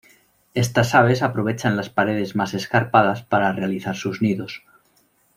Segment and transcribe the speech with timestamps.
[0.55, 4.63] Estas aves aprovechan las paredes más escarpadas para realizar sus nidos.